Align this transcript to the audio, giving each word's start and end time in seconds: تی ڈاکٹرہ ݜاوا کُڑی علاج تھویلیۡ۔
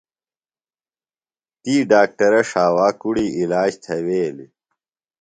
تی 1.61 1.73
ڈاکٹرہ 1.91 2.41
ݜاوا 2.49 2.87
کُڑی 3.01 3.27
علاج 3.41 3.71
تھویلیۡ۔ 3.83 4.51